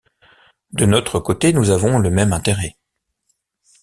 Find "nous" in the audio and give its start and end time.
1.53-1.69